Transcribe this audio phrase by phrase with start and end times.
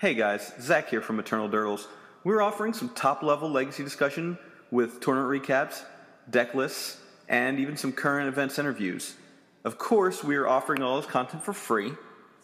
[0.00, 1.88] Hey guys, Zach here from Eternal Durdles.
[2.22, 4.38] We're offering some top level legacy discussion
[4.70, 5.82] with tournament recaps,
[6.30, 9.16] deck lists, and even some current events interviews.
[9.64, 11.94] Of course, we are offering all this content for free,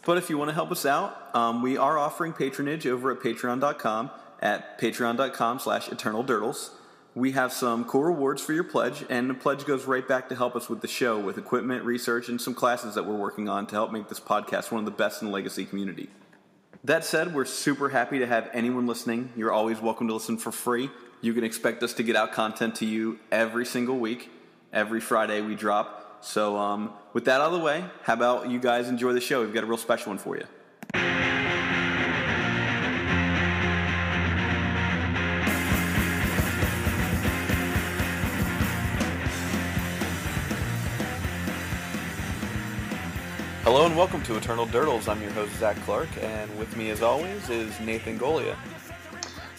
[0.05, 3.21] but if you want to help us out, um, we are offering patronage over at
[3.21, 4.11] patreon.com
[4.43, 6.71] at patreon.com slash eternaldurdles.
[7.15, 10.35] We have some cool rewards for your pledge, and the pledge goes right back to
[10.35, 13.69] help us with the show with equipment, research, and some classes that we're working on
[13.69, 16.09] to help make this podcast one of the best in the legacy community.
[16.85, 19.33] That said, we're super happy to have anyone listening.
[19.37, 20.91] You're always welcome to listen for free.
[21.23, 24.31] You can expect us to get out content to you every single week.
[24.71, 26.19] Every Friday we drop.
[26.21, 29.41] So, um, with that out of the way, how about you guys enjoy the show?
[29.41, 30.45] We've got a real special one for you.
[43.75, 45.09] Hello and welcome to Eternal Durdles.
[45.09, 48.55] I'm your host Zach Clark, and with me, as always, is Nathan Golia.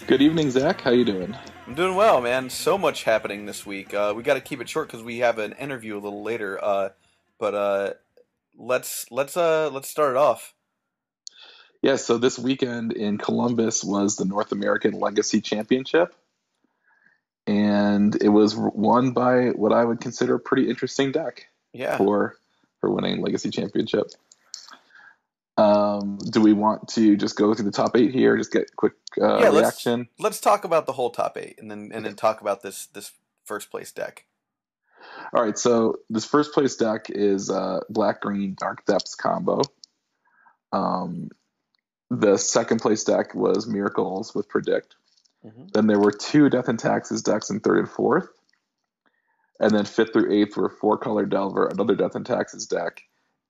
[0.08, 0.80] Good evening, Zach.
[0.80, 1.36] How you doing?
[1.68, 2.50] I'm doing well, man.
[2.50, 3.94] So much happening this week.
[3.94, 6.58] Uh, we got to keep it short because we have an interview a little later.
[6.64, 6.90] Uh,
[7.40, 7.94] but uh,
[8.58, 10.54] let's let's uh, let's start it off.
[11.82, 11.98] Yeah.
[11.98, 16.16] So this weekend in Columbus was the North American Legacy Championship,
[17.48, 21.48] and it was won by what I would consider a pretty interesting deck.
[21.74, 21.98] Yeah.
[21.98, 22.38] For
[22.86, 24.12] for winning Legacy Championship.
[25.58, 28.38] Um, do we want to just go through the top eight here?
[28.38, 30.02] Just get quick uh, yeah, reaction.
[30.02, 32.04] Let's, let's talk about the whole top eight, and then and okay.
[32.04, 33.14] then talk about this this
[33.44, 34.26] first place deck.
[35.34, 39.62] All right, so this first place deck is uh, black green dark depths combo.
[40.72, 41.30] Um,
[42.12, 44.96] the second place deck was miracles with predict.
[45.44, 45.68] Mm-hmm.
[45.74, 48.28] Then there were two death and taxes decks in third and fourth,
[49.60, 53.02] and then fifth through eighth were four color delver, another death and taxes deck,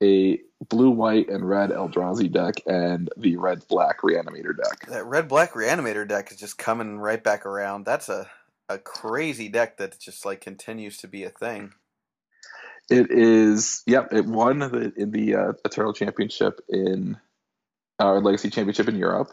[0.01, 0.39] a
[0.69, 4.87] blue, white, and red Eldrazi deck, and the red black Reanimator deck.
[4.87, 7.85] That red black Reanimator deck is just coming right back around.
[7.85, 8.29] That's a
[8.67, 11.73] a crazy deck that just like continues to be a thing.
[12.89, 13.83] It is.
[13.87, 17.17] Yep, it won the, in the uh, Eternal Championship in
[17.99, 19.31] our uh, Legacy Championship in Europe,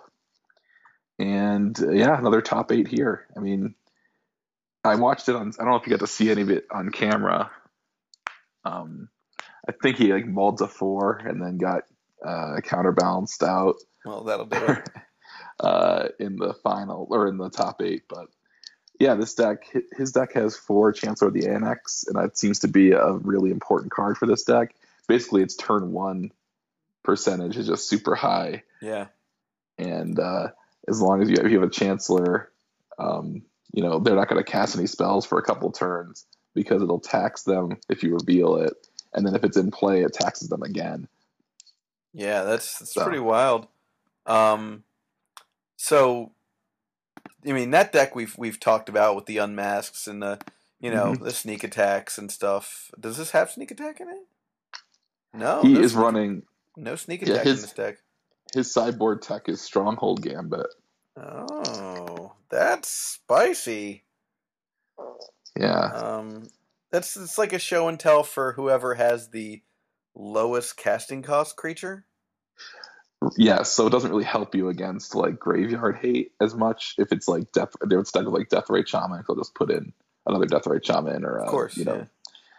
[1.19, 3.27] and uh, yeah, another top eight here.
[3.37, 3.75] I mean,
[4.85, 5.53] I watched it on.
[5.59, 7.51] I don't know if you got to see any of it on camera.
[8.65, 9.09] Um,
[9.69, 11.85] I think he like molds a four and then got
[12.25, 13.77] uh, counterbalanced out.
[14.05, 14.89] Well, that'll do it.
[15.61, 18.27] uh, in the final or in the top eight, but
[18.99, 19.65] yeah, this deck
[19.97, 23.51] his deck has four Chancellor of the Annex, and that seems to be a really
[23.51, 24.75] important card for this deck.
[25.09, 26.33] Basically, its turn one
[27.03, 28.63] percentage is just super high.
[28.81, 29.07] Yeah,
[29.79, 30.49] and uh,
[30.89, 32.51] as long as you have, you have a Chancellor,
[32.99, 33.43] um,
[33.73, 37.01] you know they're not going to cast any spells for a couple turns because it'll
[37.01, 38.75] tax them if you reveal it
[39.13, 41.09] and then if it's in play, it taxes them again.
[42.13, 43.05] Yeah, that's that's so.
[43.05, 43.69] pretty wild.
[44.27, 44.85] Um,
[45.77, 46.33] so,
[47.47, 50.39] I mean, that deck we've we've talked about with the unmasks and the
[50.81, 51.25] you know mm-hmm.
[51.25, 52.91] the sneak attacks and stuff.
[52.99, 54.27] Does this have sneak attack in it?
[55.35, 56.43] No, he no is sneak, running.
[56.77, 57.99] No sneak attack yeah, his, in this deck.
[58.55, 60.67] His sideboard tech is Stronghold Gambit.
[61.17, 61.92] Oh,
[62.53, 64.05] that's spicy.
[65.59, 65.87] Yeah.
[65.87, 66.45] Um,
[66.93, 69.63] that's it's like a show and tell for whoever has the
[70.15, 72.05] lowest casting cost creature.
[73.37, 76.95] Yeah, so it doesn't really help you against like graveyard hate as much.
[76.99, 77.73] If it's like death,
[78.05, 79.25] stuck with like Deathrite Shaman.
[79.27, 79.93] They'll just put in
[80.27, 81.97] another Deathrite Shaman or uh, of course, you know.
[81.97, 82.05] Yeah.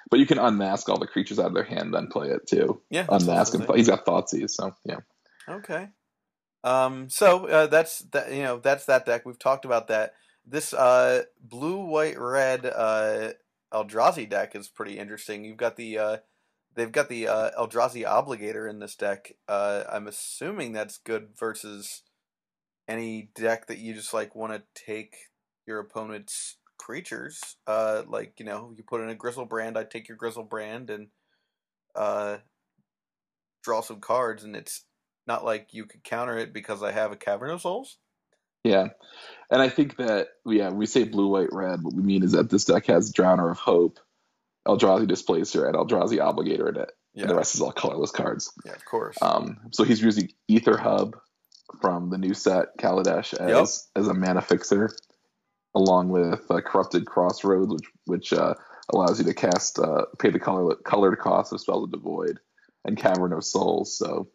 [0.10, 2.82] But you can unmask all the creatures out of their hand, then play it too.
[2.90, 3.78] Yeah, unmask and play.
[3.78, 5.00] he's got Thoughtseize, so yeah.
[5.48, 5.90] Okay.
[6.64, 7.10] Um.
[7.10, 8.32] So uh, that's that.
[8.32, 9.26] You know, that's that deck.
[9.26, 10.14] We've talked about that.
[10.46, 13.30] This uh, blue, white, red uh,
[13.74, 15.44] Eldrazi deck is pretty interesting.
[15.44, 16.18] You've got the uh,
[16.76, 19.34] they've got the uh, Eldrazi Obligator in this deck.
[19.48, 22.04] Uh, I'm assuming that's good versus
[22.88, 25.16] any deck that you just like want to take
[25.66, 27.56] your opponent's creatures.
[27.66, 31.08] Uh, like you know, you put in a Griselbrand, I take your Griselbrand and
[31.96, 32.38] uh,
[33.64, 34.84] draw some cards, and it's
[35.28, 37.98] not like you could counter it because I have a Cavern of Souls.
[38.64, 38.90] Yeah,
[39.50, 41.84] and I think that yeah, we say blue, white, red.
[41.84, 44.00] What we mean is that this deck has Drowner of Hope,
[44.68, 46.92] Eldrazi Displacer, and Eldrazi Obligator in it.
[47.14, 47.24] Yeah.
[47.24, 48.52] And the rest is all colorless cards.
[48.66, 49.18] Yeah, of course.
[49.22, 51.16] Um, so he's using Aether Hub
[51.82, 54.04] from the new set Kaladesh as yep.
[54.04, 54.90] as a mana fixer,
[55.76, 58.56] along with uh, Corrupted Crossroads, which which uh,
[58.94, 62.40] allows you to cast uh, pay the color colored cost of Spells of the Void,
[62.86, 63.98] and Cavern of Souls.
[63.98, 64.30] So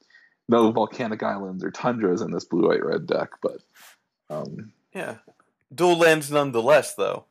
[0.49, 3.59] no volcanic islands or tundras in this blue white red deck, but
[4.31, 5.17] um, yeah,
[5.75, 7.25] dual lands nonetheless, though.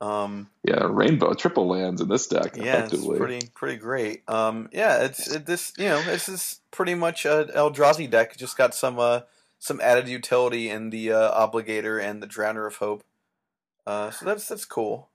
[0.00, 2.56] Um, yeah, rainbow triple lands in this deck.
[2.56, 4.28] Yeah, it's pretty pretty great.
[4.28, 8.36] Um, yeah, it's it, this you know this is pretty much a Eldrazi deck.
[8.36, 9.20] Just got some uh,
[9.58, 13.04] some added utility in the uh, Obligator and the Drowner of Hope.
[13.86, 15.08] Uh, so that's that's cool.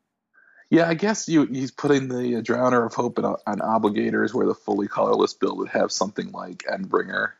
[0.70, 4.48] Yeah, I guess you he's putting the uh, Drowner of Hope on, on Obligators, where
[4.48, 7.34] the fully colorless build would have something like Endbringer.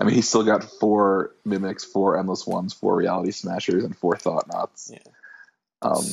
[0.00, 4.16] I mean, he's still got four mimics, four endless ones, four reality smashers, and four
[4.16, 4.92] Thought-Knots.
[4.92, 5.12] Yeah.
[5.82, 6.04] Um,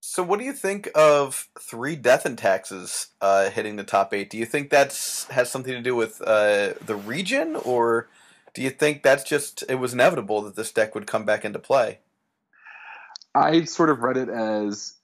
[0.00, 4.30] So, what do you think of three death and taxes uh, hitting the top eight?
[4.30, 8.08] Do you think that's has something to do with uh, the region, or
[8.54, 11.58] do you think that's just it was inevitable that this deck would come back into
[11.58, 11.98] play?
[13.34, 14.94] I sort of read it as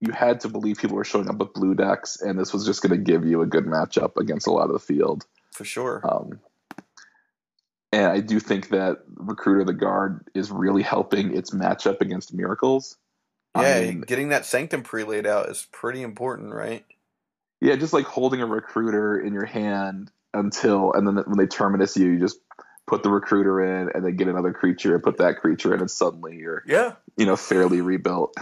[0.00, 2.82] you had to believe people were showing up with blue decks, and this was just
[2.82, 5.26] going to give you a good matchup against a lot of the field.
[5.52, 6.00] For sure.
[6.02, 6.40] Um,
[7.92, 12.96] and I do think that Recruiter the Guard is really helping its matchup against Miracles.
[13.54, 16.84] I yeah, mean- getting that Sanctum Prelate out is pretty important, right?
[17.60, 21.96] Yeah, just like holding a Recruiter in your hand until, and then when they terminus
[21.96, 22.38] you, you just
[22.88, 25.90] put the Recruiter in, and then get another creature and put that creature in, and
[25.90, 26.94] suddenly you're, Yeah.
[27.16, 28.34] you know, fairly rebuilt.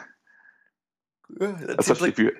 [1.38, 2.32] That seems, Especially like, if you,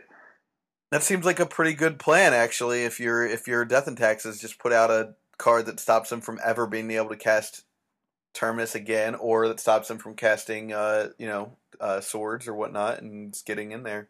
[0.91, 2.85] that seems like a pretty good plan, actually.
[2.85, 6.21] If you're if you're death and taxes, just put out a card that stops them
[6.21, 7.65] from ever being able to cast
[8.33, 13.03] Terminus again, or that stops them from casting, uh, you know, uh, swords or whatnot,
[13.03, 14.09] and just getting in there.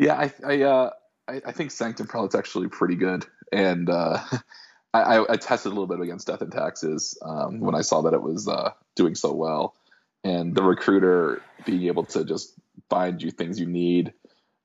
[0.00, 0.90] Yeah, I I uh,
[1.28, 4.18] I, I think Sanctum Prelate's actually pretty good, and uh,
[4.94, 8.02] I, I, I tested a little bit against Death and Taxes um, when I saw
[8.02, 9.76] that it was uh, doing so well,
[10.24, 12.54] and the recruiter being able to just
[12.90, 14.12] find you things you need,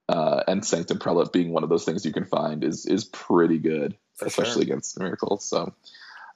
[0.09, 3.59] uh, and Sanctum Prelate being one of those things you can find is is pretty
[3.59, 5.43] good, For especially against Miracles.
[5.45, 5.73] So.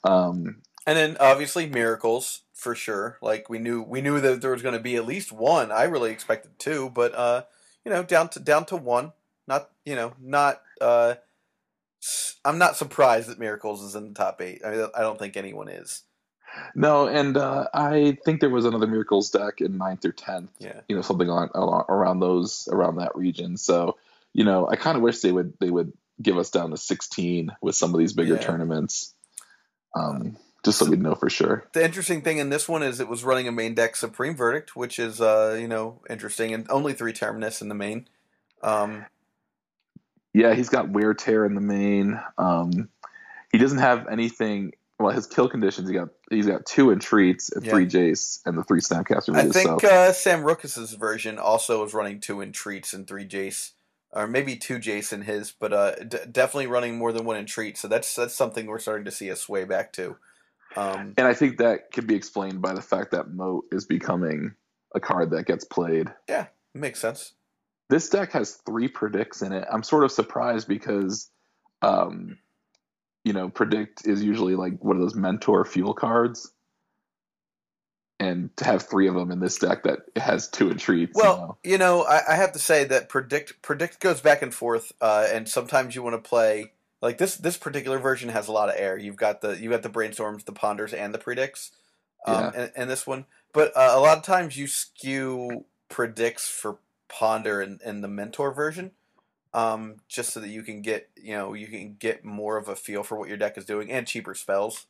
[0.04, 3.18] Um, And then obviously miracles for sure.
[3.22, 5.72] Like we knew we knew that there was going to be at least one.
[5.72, 7.44] I really expected two, but uh,
[7.84, 9.14] you know, down to down to one.
[9.48, 10.62] Not you know, not.
[10.80, 11.16] Uh,
[12.44, 14.62] I'm not surprised that miracles is in the top eight.
[14.64, 16.04] I mean, I don't think anyone is.
[16.76, 20.52] no, and uh, I think there was another Miracles deck in ninth or tenth.
[20.60, 20.81] Yeah.
[20.88, 23.58] you know something on, along around those around that region.
[23.58, 23.98] So
[24.34, 27.52] you know, I kind of wish they would they would give us down to 16
[27.62, 28.42] with some of these bigger Yeah.
[28.42, 29.14] tournaments,
[29.96, 31.68] um, just so we'd know for sure.
[31.74, 34.76] The interesting thing in this one is it was running a main deck Supreme Verdict,
[34.76, 38.08] which is uh, you know interesting, and only three terminus in the main.
[38.64, 39.06] Um,
[40.34, 42.20] Yeah, he's got wear tear in the main.
[42.38, 42.90] Um,
[43.52, 44.74] he doesn't have anything.
[45.00, 45.88] Well, his kill conditions.
[45.90, 47.72] He got he's got two entreats and Yeah.
[47.72, 51.94] three Jace and the three Snapcaster I think so uh, Sam Roukas's version also was
[51.94, 53.72] running two entreats and three Jace,
[54.16, 57.78] or maybe two Jason his, but uh, d- definitely running more than one entreat.
[57.78, 60.16] So that's that's something we're starting to see a sway back to.
[60.78, 64.56] Um, and I think that could be explained by the fact that Moat is becoming
[64.94, 66.12] a card that gets played.
[66.28, 67.34] Yeah, makes sense.
[67.90, 69.68] this deck has three predicts in it.
[69.72, 71.30] I'm sort of surprised because,
[71.82, 72.38] um,
[73.24, 76.52] you know, predict is usually like one of those mentor fuel cards,
[78.20, 81.16] and to have three of them in this deck that has two entreats.
[81.16, 84.92] Well, you know, I, I have to say that predict predict goes back and forth,
[85.02, 86.72] uh, and sometimes you want to play
[87.02, 87.36] like this.
[87.36, 88.98] This particular version has a lot of air.
[88.98, 91.72] You've got the you got the brainstorms, the ponders, and the predicts.
[92.26, 92.52] Um, Yeah.
[92.56, 97.62] and, and this one, but uh, a lot of times you skew predicts for ponder
[97.62, 98.92] in, in the mentor version,
[99.54, 102.76] um, just so that you can get you know you can get more of a
[102.76, 104.88] feel for what your deck is doing and cheaper spells.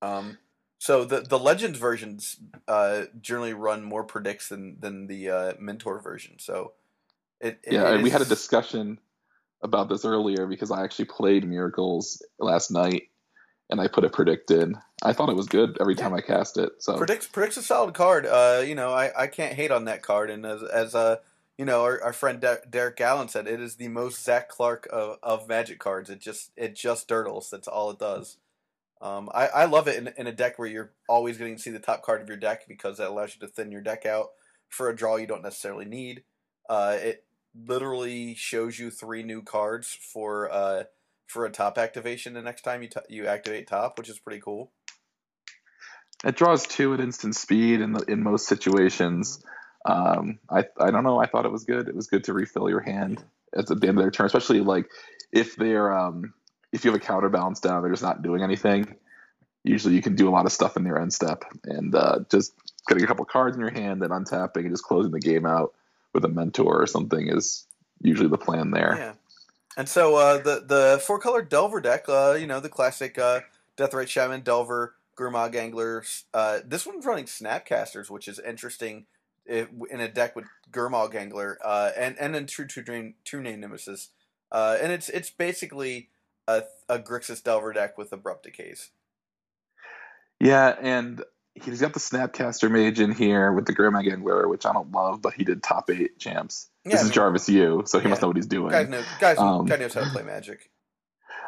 [0.00, 0.38] Um,
[0.82, 6.00] so the the legends versions uh, generally run more predicts than than the uh, mentor
[6.00, 6.40] version.
[6.40, 6.72] So
[7.40, 8.98] it, it yeah, and we had a discussion
[9.62, 13.10] about this earlier because I actually played Miracles last night,
[13.70, 14.74] and I put a predict in.
[15.04, 16.72] I thought it was good every time I cast it.
[16.80, 18.26] So predicts predicts a solid card.
[18.26, 20.30] Uh, you know, I, I can't hate on that card.
[20.30, 21.18] And as as uh,
[21.56, 24.88] you know, our, our friend De- Derek Gallen said, it is the most Zach Clark
[24.90, 26.10] of, of Magic cards.
[26.10, 27.50] It just it just durdles.
[27.50, 28.38] That's all it does.
[29.02, 31.70] Um, I, I love it in, in a deck where you're always getting to see
[31.70, 34.28] the top card of your deck because that allows you to thin your deck out
[34.68, 36.22] for a draw you don't necessarily need.
[36.70, 40.84] Uh, it literally shows you three new cards for uh,
[41.26, 44.40] for a top activation the next time you t- you activate top, which is pretty
[44.40, 44.70] cool.
[46.24, 49.44] it draws two at instant speed in the, in most situations.
[49.84, 51.18] Um, I I don't know.
[51.18, 51.88] I thought it was good.
[51.88, 53.22] It was good to refill your hand
[53.56, 54.86] at the end of their turn, especially like
[55.32, 56.34] if they're um,
[56.72, 58.96] if you have a counterbalance down, they're just not doing anything.
[59.64, 62.54] Usually, you can do a lot of stuff in your end step, and uh, just
[62.88, 65.74] getting a couple cards in your hand, then untapping and just closing the game out
[66.12, 67.66] with a mentor or something is
[68.00, 68.96] usually the plan there.
[68.98, 69.12] Yeah.
[69.76, 73.40] And so uh, the the four color Delver deck, uh, you know, the classic uh,
[73.78, 76.04] Deathrite Shaman, Delver, Gurmag Angler.
[76.34, 79.06] Uh, this one's running Snapcasters, which is interesting
[79.46, 83.60] in a deck with Gurmag Angler uh, and and then True True Name True Name
[83.60, 84.10] Nemesis.
[84.50, 86.10] Uh, and it's it's basically
[86.88, 88.90] a, a Grixis Delver deck with abrupt decays.
[90.40, 91.22] Yeah, and
[91.54, 95.22] he's got the Snapcaster Mage in here with the Gurmag Angler, which I don't love,
[95.22, 96.68] but he did top eight champs.
[96.84, 98.70] Yeah, this I is Jarvis Yu, so he must know what he's doing.
[98.70, 100.68] Guys know, guys, Um, guy knows how to play Magic.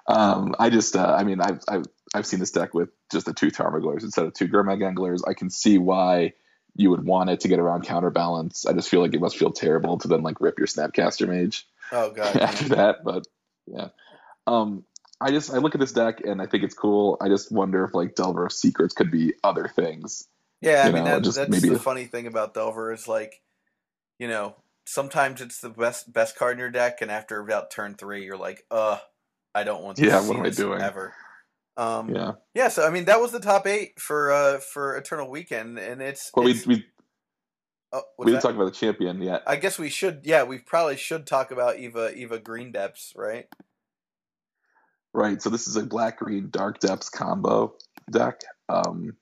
[0.06, 1.84] Um, I just, uh, I mean, I've, I've,
[2.14, 5.24] I've seen this deck with just the two Tarmogoyfs instead of two Gurmag Anglers.
[5.26, 6.34] I can see why
[6.76, 8.66] you would want it to get around counterbalance.
[8.66, 11.66] I just feel like it must feel terrible to then like rip your Snapcaster Mage
[11.90, 12.36] Oh god.
[12.40, 12.96] after that.
[13.04, 13.26] But
[13.66, 13.88] yeah,
[14.46, 14.84] um,
[15.24, 17.16] I just I look at this deck and I think it's cool.
[17.20, 20.28] I just wonder if like Delver of Secrets could be other things.
[20.60, 23.40] Yeah, I mean know, that, just that's maybe- the funny thing about Delver is like,
[24.18, 24.54] you know,
[24.84, 28.36] sometimes it's the best best card in your deck, and after about turn three, you're
[28.36, 28.98] like, uh,
[29.54, 30.82] I don't want to Yeah, see what am I doing?
[30.82, 31.14] ever.
[31.76, 32.32] Um, yeah.
[32.54, 36.00] Yeah, so I mean that was the top eight for uh for Eternal Weekend, and
[36.02, 36.84] it's, Well, we it's we,
[37.92, 38.42] oh, we didn't that?
[38.48, 39.42] talk about the champion yet.
[39.46, 40.20] I guess we should.
[40.24, 43.46] Yeah, we probably should talk about Eva Eva Green Depths, right?
[45.14, 45.40] Right.
[45.40, 47.74] So this is a black green dark depths combo
[48.10, 49.16] deck um,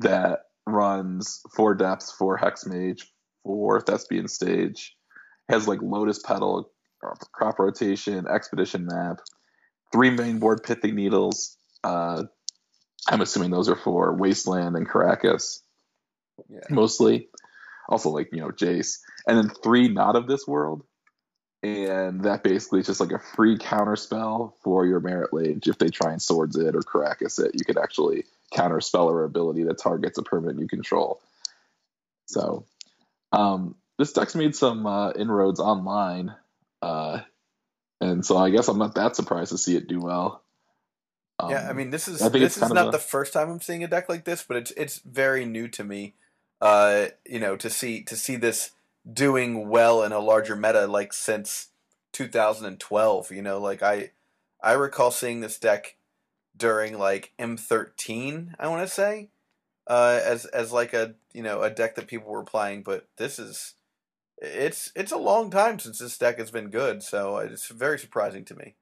[0.00, 3.10] that runs four depths, four hex mage,
[3.44, 4.94] four thespian stage,
[5.48, 6.70] has like lotus petal,
[7.32, 9.20] crop rotation, expedition map,
[9.92, 11.56] three main board pithing needles.
[11.82, 12.24] Uh,
[13.08, 15.60] I'm assuming those are for wasteland and Karakas
[16.48, 16.60] Yeah.
[16.70, 17.28] mostly.
[17.88, 20.84] Also like you know Jace, and then three not of this world,
[21.62, 25.68] and that basically is just like a free counter spell for your Marit Lage.
[25.68, 29.24] If they try and swords it or Karakas it, you could actually counter spell or
[29.24, 31.20] ability that targets a permanent you control.
[32.26, 32.64] So,
[33.32, 36.34] um, this deck's made some uh, inroads online,
[36.80, 37.20] uh,
[38.00, 40.42] and so I guess I'm not that surprised to see it do well.
[41.38, 43.84] Um, yeah, I mean this is this is not a- the first time I'm seeing
[43.84, 46.14] a deck like this, but it's it's very new to me.
[46.60, 48.70] Uh, you know, to see to see this
[49.10, 51.68] doing well in a larger meta like since
[52.12, 53.30] 2012.
[53.30, 54.10] You know, like I
[54.62, 55.96] I recall seeing this deck
[56.56, 58.54] during like M13.
[58.58, 59.30] I want to say
[59.86, 63.38] uh, as as like a you know a deck that people were playing, but this
[63.38, 63.74] is
[64.38, 68.44] it's it's a long time since this deck has been good, so it's very surprising
[68.46, 68.74] to me.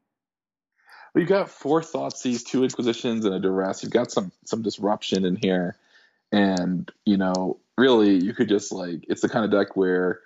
[1.15, 3.83] We've got four thoughts, these two Inquisitions, and a Duress.
[3.83, 5.77] You've got some some disruption in here,
[6.33, 10.21] and you know, really, you could just like it's the kind of deck where,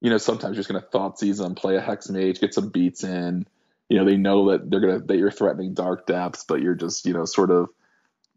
[0.00, 3.04] you know, sometimes you're just gonna Thoughtseize them, play a Hex Mage, get some beats
[3.04, 3.46] in.
[3.88, 7.04] You know, they know that they're gonna that you're threatening Dark Depths, but you're just
[7.06, 7.68] you know sort of,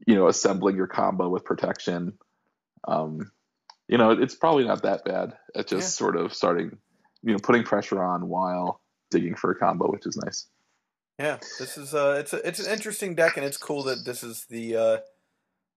[0.05, 2.17] you know, assembling your combo with protection.
[2.87, 3.31] Um,
[3.87, 6.05] you know, it's probably not that bad at just Yeah.
[6.05, 6.77] sort of starting,
[7.23, 10.47] you know, putting pressure on while digging for a combo, which is nice.
[11.19, 14.23] Yeah, this is uh, it's a, it's an interesting deck, and it's cool that this
[14.23, 14.97] is the uh,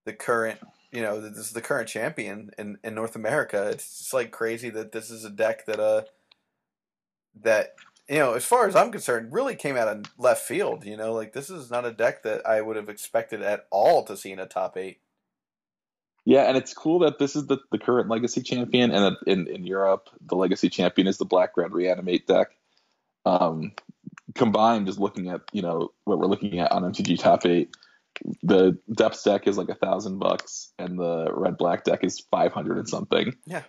[0.04, 0.60] the current,
[0.92, 3.68] you know, this is the current champion in, in North America.
[3.68, 6.02] It's just like crazy that this is a deck that uh,
[7.42, 7.74] that
[8.08, 10.84] you know, as far as I'm concerned, really came out of left field.
[10.84, 14.04] You know, like this is not a deck that I would have expected at all
[14.04, 15.00] to see in a top eight.
[16.24, 19.64] Yeah, and it's cool that this is the, the current legacy champion, and in, in
[19.64, 22.48] Europe, the legacy champion is the Black Red Reanimate deck.
[23.24, 23.72] Um,
[24.34, 27.74] combined, just looking at you know what we're looking at on MTG Top Eight,
[28.42, 32.52] the depth deck is like a thousand bucks, and the Red Black deck is five
[32.52, 33.34] hundred and something.
[33.46, 33.62] Yeah.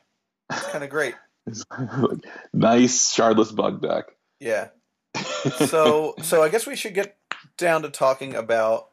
[0.50, 1.16] It's kind of great.
[1.48, 2.20] Like,
[2.54, 4.06] nice Shardless Bug deck.
[4.40, 4.70] Yeah.
[5.66, 7.18] so so I guess we should get
[7.58, 8.90] down to talking about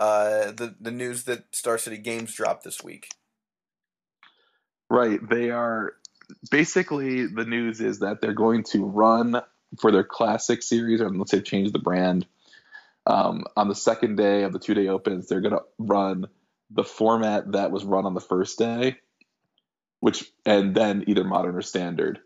[0.00, 3.08] uh, the the news that Star City Games dropped this week.
[4.90, 5.20] Right.
[5.26, 5.92] They are
[6.50, 9.40] basically the news is that they're going to run
[9.80, 12.26] for their classic series, or let's say change the brand.
[13.06, 16.26] Um, on the second day of the two day opens, they're going to run
[16.70, 18.96] the format that was run on the first day,
[20.00, 22.20] which and then either modern or standard.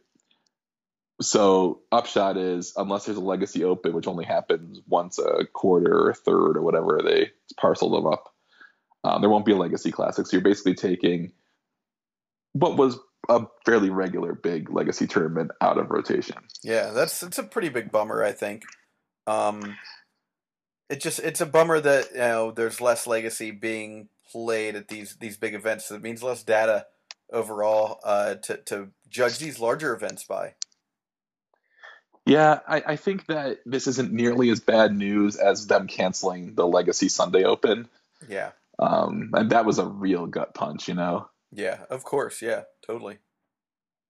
[1.20, 6.10] So upshot is unless there's a legacy open, which only happens once a quarter or
[6.10, 8.34] a third or whatever they parcel them up,
[9.02, 10.26] um, there won't be a legacy classic.
[10.26, 11.32] So you're basically taking
[12.52, 16.36] what was a fairly regular big legacy tournament out of rotation.
[16.62, 18.22] Yeah, that's it's a pretty big bummer.
[18.22, 18.64] I think.
[19.26, 19.76] Um,
[20.88, 25.16] it just it's a bummer that you know there's less legacy being played at these
[25.16, 25.86] these big events.
[25.86, 26.86] So it means less data
[27.32, 30.54] overall uh, to to judge these larger events by.
[32.24, 36.66] Yeah, I, I think that this isn't nearly as bad news as them canceling the
[36.66, 37.88] Legacy Sunday Open.
[38.28, 41.28] Yeah, Um, and that was a real gut punch, you know?
[41.52, 43.18] yeah, of course, yeah, totally.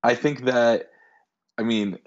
[0.03, 0.91] I think that,
[1.59, 1.99] I mean,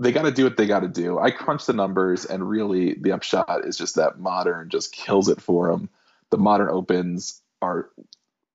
[0.00, 1.18] they got to do what they got to do.
[1.18, 5.40] I crunched the numbers, and really the upshot is just that modern just kills it
[5.40, 5.88] for them.
[6.30, 7.90] The modern opens are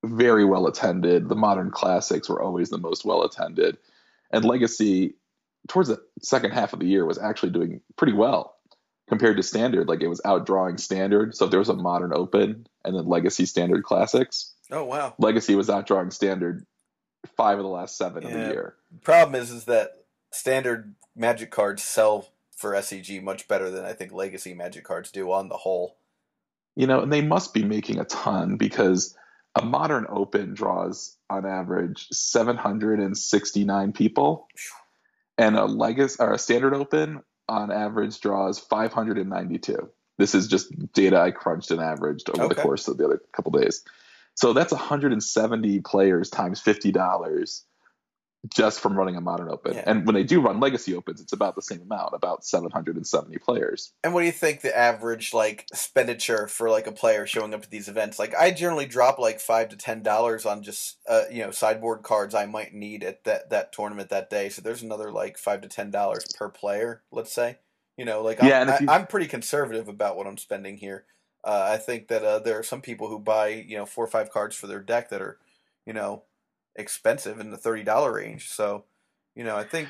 [0.04, 1.28] very well attended.
[1.28, 3.78] The modern classics were always the most well attended,
[4.30, 5.14] and Legacy
[5.68, 8.56] towards the second half of the year was actually doing pretty well
[9.08, 9.88] compared to standard.
[9.88, 11.36] Like it was outdrawing standard.
[11.36, 15.14] So if there was a modern open and then legacy standard classics, Oh wow.
[15.18, 16.64] legacy was outdrawing standard
[17.36, 18.74] five of the last seven of the year.
[19.02, 19.99] Problem is, is that
[20.30, 25.30] standard Magic cards sell for SCG much better than I think Legacy Magic cards do
[25.32, 25.96] on the whole.
[26.76, 29.16] You know, and they must be making a ton because
[29.58, 34.46] a modern open draws on average 769 people.
[35.36, 41.18] And a legacy or a standard open on average draws 592 this is just data
[41.18, 43.82] i crunched and averaged over the course of the other couple days.
[44.34, 47.62] So that's 170 players times $50
[48.56, 49.84] just from running a modern open Yeah.
[49.86, 53.92] and when they do run legacy opens it's about the same amount about 770 players
[54.02, 57.62] And what do you think the average like expenditure for like a player showing up
[57.64, 58.18] at these events?
[58.18, 62.02] Like I generally drop like five to ten dollars on just uh, you know sideboard
[62.02, 64.48] cards I might need at that that tournament that day.
[64.48, 67.58] So there's another like five to ten dollars per player, let's say.
[67.98, 70.78] You know, like I'm, Yeah, if I, you- I'm pretty conservative about what I'm spending
[70.78, 71.04] here.
[71.44, 74.08] Uh, I think that uh, there are some people who buy you know four or
[74.10, 75.38] five cards for their deck that are
[75.86, 76.22] you know
[76.80, 78.48] expensive in the thirty dollar range.
[78.48, 78.84] So
[79.36, 79.88] you know I think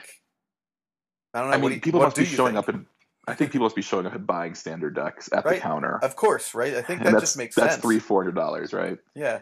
[1.33, 1.57] I don't know.
[1.57, 2.69] i mean you- people must be showing think?
[2.69, 2.87] up and
[3.29, 5.55] i think people must be showing up and buying standard decks at Right.
[5.57, 6.75] the counter Of course, right?
[6.75, 7.83] I think that just makes that's sense.
[7.83, 9.41] three four hundred dollars right Yeah,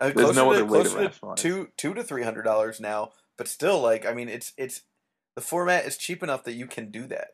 [0.00, 1.40] uh, There's no other way to rationalize.
[1.40, 3.12] two two to three hundred dollars now.
[3.36, 4.82] But still, like I mean, it's it's
[5.36, 7.28] the format is cheap enough that you can do that.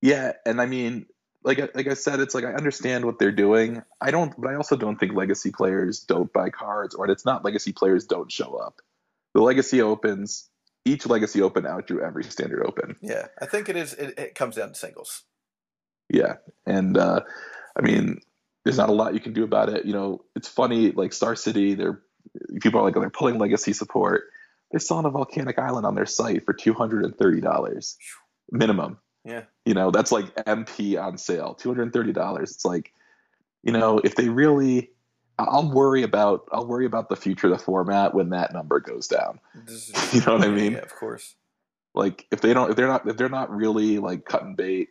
[0.00, 1.06] Yeah, and I mean,
[1.44, 3.82] like I- like I said, it's like I understand what they're doing.
[4.00, 7.44] I don't, but I also don't think legacy players don't buy cards, or it's not
[7.44, 8.80] legacy players don't show up.
[9.34, 10.48] The legacy opens,
[10.84, 12.96] each legacy open outdrew every standard open.
[13.00, 13.94] Yeah, I think it is.
[13.94, 15.22] It, it comes down to singles.
[16.08, 16.34] Yeah,
[16.66, 17.20] and uh,
[17.76, 18.20] I mean,
[18.64, 19.86] there's not a lot you can do about it.
[19.86, 20.90] You know, it's funny.
[20.92, 22.02] Like Star City, they're
[22.60, 24.24] people are like they're pulling legacy support.
[24.70, 27.96] They're selling a volcanic island on their site for two hundred and thirty dollars
[28.50, 28.98] minimum.
[29.24, 29.42] Yeah.
[29.64, 32.50] You know, that's like MP on sale, two hundred and thirty dollars.
[32.52, 32.92] It's like,
[33.62, 34.90] you know, if they really,
[35.38, 39.06] I'll worry about I'll worry about the future of the format when that number goes
[39.08, 39.38] down.
[39.66, 40.72] Is- You know what I mean?
[40.72, 41.34] Yeah, of course.
[41.94, 44.88] Like if they don't, if they're not, if they're not really like cutting bait,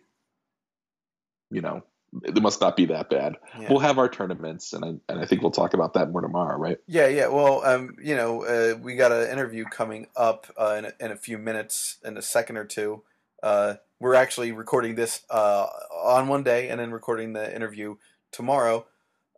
[1.50, 1.84] you know,
[2.24, 3.38] it must not be that bad.
[3.60, 3.70] Yeah.
[3.70, 6.58] We'll have our tournaments, and I and I think we'll talk about that more tomorrow,
[6.58, 6.78] right?
[6.88, 7.28] Yeah, yeah.
[7.28, 11.12] Well, um, you know, uh, we got an interview coming up uh, in, a, in
[11.12, 13.04] a few minutes, in a second or two.
[13.42, 15.68] Uh, we're actually recording this uh,
[16.04, 17.96] on one day and then recording the interview
[18.32, 18.86] tomorrow.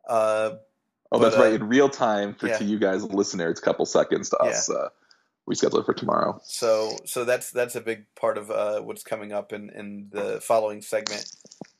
[0.07, 0.55] Uh,
[1.13, 1.53] Oh, But, that's uh, right.
[1.53, 2.57] In real time for yeah.
[2.57, 4.67] to you guys, listeners, it's a couple seconds to us.
[4.67, 4.89] Uh,
[5.45, 6.41] we schedule it for tomorrow.
[6.43, 10.41] so, so that's that's a big part of uh, what's coming up in, in the
[10.41, 11.31] following segment.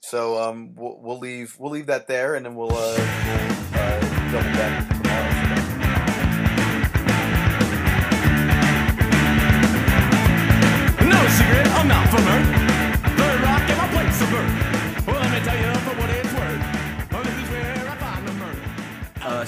[0.02, 4.32] So, um, we'll, we'll leave we'll leave that there, and then we'll, uh, we'll uh,
[4.32, 5.03] double back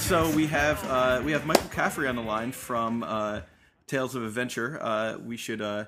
[0.05, 3.41] so we have uh, we have Michael Caffrey on the line from uh,
[3.87, 4.77] Tales of Adventure.
[4.79, 5.85] Uh, we should uh,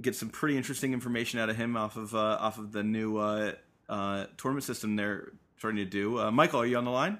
[0.00, 3.16] get some pretty interesting information out of him off of uh, off of the new
[3.16, 3.52] uh,
[3.88, 6.20] uh, tournament system they're starting to do.
[6.20, 7.18] Uh, Michael, are you on the line?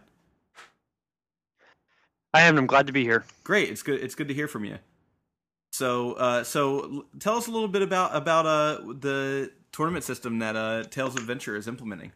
[2.33, 2.57] I am.
[2.59, 3.25] I'm glad to be here.
[3.43, 4.01] Great, it's good.
[4.01, 4.79] It's good to hear from you.
[5.73, 10.55] So, uh, so tell us a little bit about about uh, the tournament system that
[10.55, 12.13] uh, Tales of Adventure is implementing.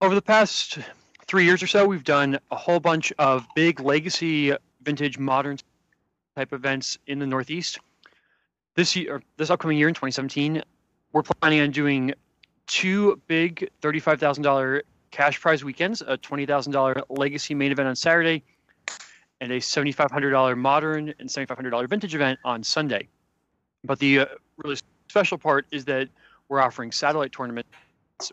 [0.00, 0.78] Over the past
[1.32, 5.56] three years or so, we've done a whole bunch of big legacy, vintage, modern
[6.36, 7.78] type events in the Northeast.
[8.74, 10.62] This year, this upcoming year in 2017,
[11.14, 12.12] we're planning on doing
[12.66, 18.42] two big $35,000 cash prize weekends: a $20,000 legacy main event on Saturday,
[19.40, 23.08] and a $7,500 modern and $7,500 vintage event on Sunday.
[23.84, 24.26] But the uh,
[24.58, 24.76] really
[25.08, 26.10] special part is that
[26.50, 27.70] we're offering satellite tournaments,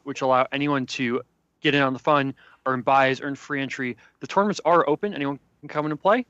[0.03, 1.21] which allow anyone to
[1.61, 2.33] get in on the fun,
[2.65, 3.97] earn buys, earn free entry.
[4.19, 6.25] The tournaments are open; anyone can come in and play.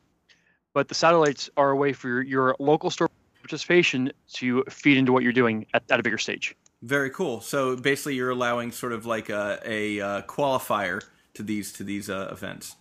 [0.74, 3.10] But the satellites are a way for your, your local store
[3.42, 6.56] participation to feed into what you're doing at, at a bigger stage.
[6.82, 7.42] Very cool.
[7.42, 12.10] So basically, you're allowing sort of like a, a uh, qualifier to these to these
[12.10, 12.76] uh, events.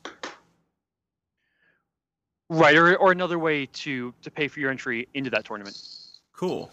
[2.50, 5.76] Right, or, or another way to to pay for your entry into that tournament.
[6.32, 6.70] Cool.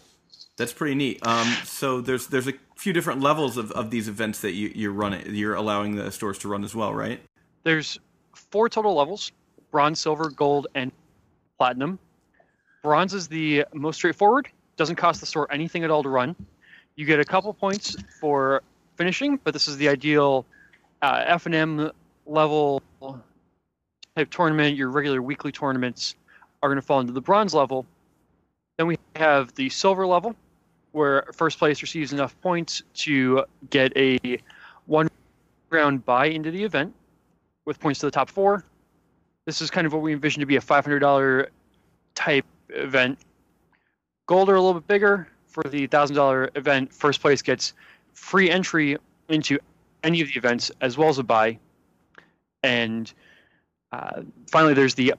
[0.56, 1.26] That's pretty neat.
[1.26, 2.54] Um, so there's there's a
[2.86, 5.34] few different levels of, of these events that you, you're running.
[5.34, 7.20] You're allowing the stores to run as well, right?
[7.64, 7.98] There's
[8.32, 9.32] four total levels:
[9.72, 10.92] bronze, silver, gold, and
[11.58, 11.98] platinum.
[12.84, 14.46] Bronze is the most straightforward.
[14.76, 16.36] Doesn't cost the store anything at all to run.
[16.94, 18.62] You get a couple points for
[18.94, 20.46] finishing, but this is the ideal
[21.02, 21.90] uh, F and M
[22.24, 22.84] level
[24.14, 24.76] type tournament.
[24.76, 26.14] Your regular weekly tournaments
[26.62, 27.84] are going to fall into the bronze level.
[28.78, 30.36] Then we have the silver level,
[30.96, 34.18] where first place receives enough points to get a
[34.86, 35.08] one
[35.68, 36.94] round buy into the event
[37.66, 38.64] with points to the top four.
[39.44, 41.48] This is kind of what we envision to be a $500
[42.14, 43.18] type event.
[44.24, 45.28] Gold are a little bit bigger.
[45.48, 47.74] For the $1,000 event, first place gets
[48.12, 48.96] free entry
[49.28, 49.58] into
[50.02, 51.58] any of the events as well as a buy.
[52.62, 53.12] And
[53.92, 55.14] uh, finally, there's the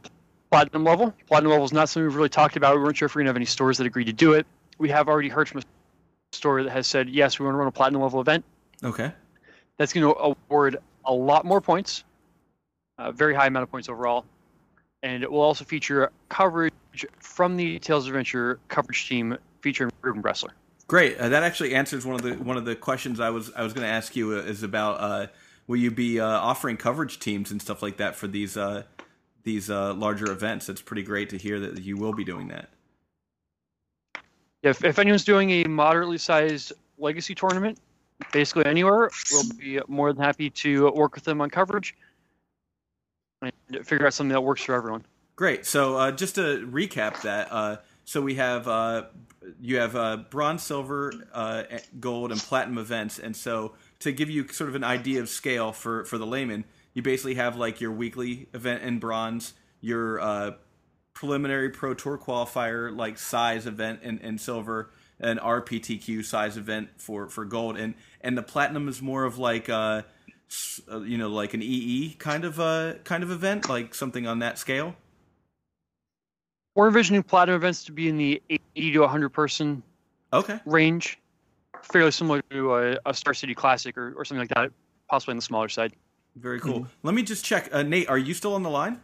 [0.52, 1.14] platinum level.
[1.28, 2.76] Platinum level is not something we've really talked about.
[2.78, 4.46] We weren't sure if we're going to have any stores that agreed to do it.
[4.78, 5.64] We have already heard from a
[6.34, 8.44] store that has said, yes, we want to run a platinum level event.
[8.84, 9.12] Okay.
[9.78, 12.04] That's going to award a lot more points,
[12.98, 14.26] a very high amount of points overall.
[15.04, 16.74] And it will also feature coverage
[17.20, 20.50] from the Tales Adventure coverage team featuring Ruben Bressler.
[20.88, 21.18] Great.
[21.18, 23.74] Uh, that actually answers one of the one of the questions I was I was
[23.74, 25.28] going to ask you uh, is about uh,
[25.68, 28.84] will you be uh, offering coverage teams and stuff like that for these uh,
[29.44, 30.70] these uh, larger events?
[30.70, 32.70] It's pretty great to hear that you will be doing that.
[34.68, 37.80] If, if anyone's doing a moderately sized legacy tournament,
[38.32, 41.96] basically anywhere, we'll be more than happy to work with them on coverage
[43.42, 43.52] and
[43.86, 45.06] figure out something that works for everyone.
[45.36, 45.66] Great.
[45.66, 49.04] So uh, just to recap that, uh, so we have uh,
[49.62, 51.64] you have uh, bronze, silver, uh,
[52.00, 55.72] gold, and platinum events, and so to give you sort of an idea of scale
[55.72, 60.52] for for the layman, you basically have like your weekly event in bronze, your uh,
[61.18, 67.28] preliminary pro tour qualifier like size event in, in silver, an RPTQ size event for
[67.28, 70.04] for gold, and and the platinum is more of like uh,
[70.92, 74.40] uh, you know like an EE kind of uh kind of event, like something on
[74.40, 74.96] that scale.
[76.76, 78.40] We're envisioning platinum events to be in the
[78.76, 79.82] 80 to 100 person
[80.32, 80.60] Okay.
[80.66, 81.18] range,
[81.82, 84.72] fairly similar to a, a Star City Classic or, or something like that,
[85.10, 85.94] possibly on the smaller side.
[86.36, 86.86] Very cool.
[87.02, 87.70] Let me just check.
[87.72, 89.02] Uh, Nate, are you still on the line?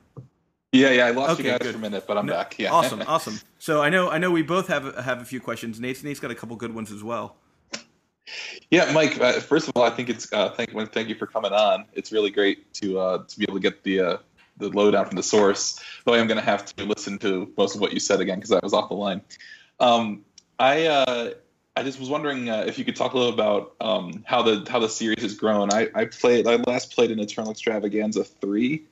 [0.73, 1.71] Yeah, yeah, I lost Okay, you guys good.
[1.73, 2.57] for a minute, but I'm No, back.
[2.57, 2.71] Yeah.
[2.71, 3.39] Awesome, awesome.
[3.59, 5.79] So I know I know we both have have a few questions.
[5.79, 7.35] Nate's Nate's got a couple good ones as well.
[8.71, 9.19] Yeah, Mike.
[9.19, 11.85] Uh, first of all, I think it's uh, thank thank you for coming on.
[11.93, 14.17] It's really great to uh, to be able to get the uh,
[14.57, 15.79] the lowdown from the source.
[16.05, 18.39] Though I am going to have to listen to most of what you said again
[18.39, 19.21] because I was off the line.
[19.79, 20.25] Um,
[20.57, 21.31] I uh,
[21.75, 24.65] I just was wondering uh, if you could talk a little about um, how the
[24.69, 25.71] how the series has grown.
[25.71, 28.83] I, I played I last played an Eternal Extravaganza three,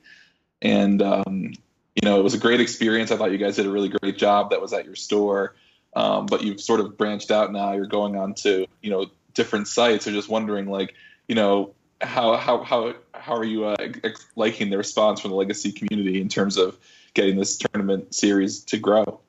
[0.60, 1.54] and um,
[1.94, 3.10] you know it was a great experience.
[3.10, 4.50] I thought you guys did a really great job.
[4.50, 5.54] That was at your store,
[5.94, 7.72] um, but you've sort of branched out now.
[7.72, 10.06] You're going on to you know different sites.
[10.06, 10.94] I'm just wondering like
[11.28, 15.36] you know how how how how are you uh, ex- liking the response from the
[15.36, 16.78] legacy community in terms of
[17.14, 19.20] getting this tournament series to grow?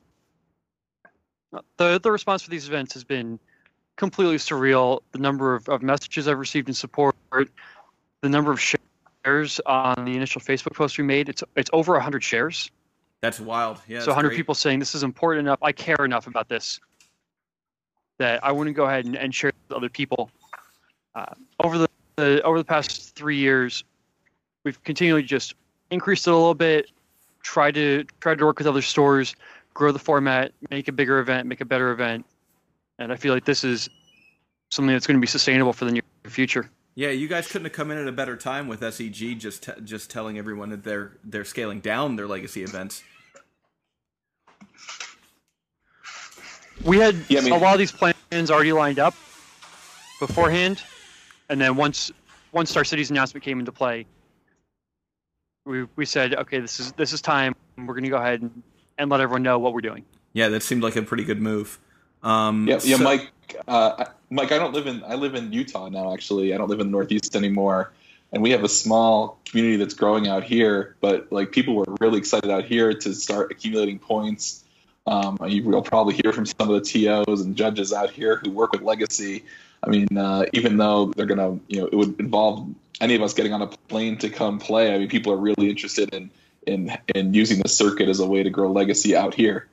[1.78, 3.39] The the response for these events has been
[3.95, 5.02] completely surreal.
[5.12, 8.82] The number of, of messages I've received in support, the number of shares
[9.65, 12.69] on the initial Facebook post we made, it's it's over 100 shares.
[13.21, 13.79] That's wild.
[13.88, 14.01] Yeah.
[14.01, 14.38] so 100 great.
[14.38, 16.79] people saying this is important enough, I care enough about this
[18.17, 20.29] that I want to go ahead and, and share it with other people.
[21.15, 21.33] Uh,
[21.63, 23.83] over the, the over the past three years,
[24.63, 25.55] we've continually just
[25.89, 26.91] increased it a little bit,
[27.43, 29.36] try to try to work with other stores,
[29.73, 32.25] grow the format, make a bigger event, make a better event,
[32.99, 33.89] and I feel like this is
[34.69, 36.69] something that's going to be sustainable for the near future.
[36.95, 39.71] Yeah, you guys couldn't have come in at a better time with SCG just t-
[39.84, 43.03] just telling everyone that they're they're scaling down their legacy events.
[46.84, 49.15] We had Yeah, I mean- a lot of these plans already lined up
[50.19, 50.84] beforehand,
[51.49, 52.12] and then once
[52.51, 54.06] once Star City's announcement came into play,
[55.65, 57.56] we we said, okay, this is this is time.
[57.77, 58.62] We're going to go ahead and,
[58.99, 60.06] and let everyone know what we're doing.
[60.34, 61.79] Yeah, that seemed like a pretty good move.
[62.21, 63.32] Um, Yeah, yeah, so- Mike.
[63.67, 66.12] Uh, I- Mike, I don't live in I live in Utah now.
[66.12, 67.91] Actually, I don't live in the Northeast anymore,
[68.32, 70.96] and we have a small community that's growing out here.
[71.02, 74.63] But like people were really excited out here to start accumulating points.
[75.06, 78.50] Um, you will probably hear from some of the TOs and judges out here who
[78.50, 79.43] work with Legacy.
[79.84, 82.67] I mean, uh, even though they're gonna, you know, it would involve
[83.02, 84.96] any of us getting on a plane to come play.
[84.96, 86.32] I mean, people are really interested in
[86.65, 89.67] in in using the circuit as a way to grow Legacy out here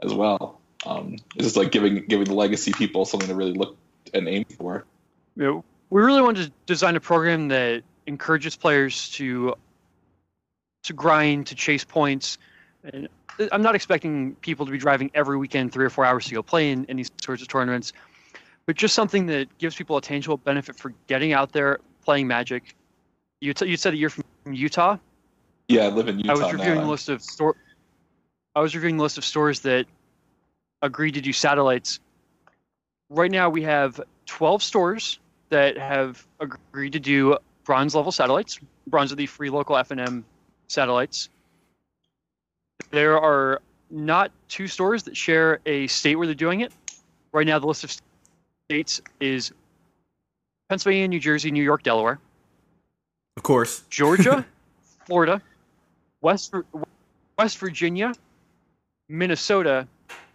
[0.00, 0.60] as well.
[0.86, 3.76] Um, it's just like giving giving the legacy people something to really look
[4.14, 4.84] and aim for.
[5.36, 9.54] You know, we really wanted to design a program that encourages players to
[10.84, 12.38] to grind, to chase points.
[12.84, 13.08] And
[13.52, 16.42] I'm not expecting people to be driving every weekend three or four hours to go
[16.42, 17.92] play in, in these sorts of tournaments,
[18.66, 22.74] but just something that gives people a tangible benefit for getting out there, playing Magic.
[23.40, 24.96] You, t- you said that you're from Utah.
[25.68, 26.84] Yeah, I live in Utah I was reviewing now.
[26.84, 27.56] the list of store.
[28.54, 29.86] I was reviewing the list of stores that
[30.82, 32.00] agreed to do satellites.
[33.14, 35.18] Right now, we have 12 stores
[35.50, 38.58] that have agreed to do bronze level satellites.
[38.86, 40.22] Bronze are the free local FNM
[40.68, 41.28] satellites.
[42.90, 46.72] There are not two stores that share a state where they're doing it.
[47.32, 47.94] Right now, the list of
[48.70, 49.52] states is
[50.70, 52.18] Pennsylvania, New Jersey, New York, Delaware,
[53.36, 53.82] Of course.
[53.90, 54.46] Georgia,
[55.04, 55.42] Florida,
[56.22, 56.54] West
[57.38, 58.14] West Virginia,
[59.10, 59.86] Minnesota,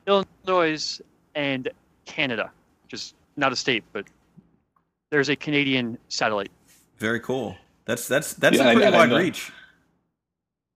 [0.05, 1.01] Illinois,
[1.33, 1.69] and
[2.05, 2.51] Canada,
[2.87, 4.05] which is not a state, but
[5.09, 6.51] there's a Canadian satellite.
[6.99, 7.55] Very cool.
[7.85, 9.51] That's that's that's Yeah, a pretty I wide know- reach.